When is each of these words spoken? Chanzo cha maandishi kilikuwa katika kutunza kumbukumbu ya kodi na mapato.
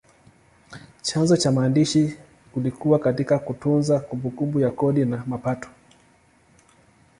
Chanzo 1.01 1.37
cha 1.37 1.51
maandishi 1.51 2.17
kilikuwa 2.53 2.99
katika 2.99 3.39
kutunza 3.39 3.99
kumbukumbu 3.99 4.59
ya 4.59 4.71
kodi 4.71 5.05
na 5.05 5.23
mapato. 5.27 5.69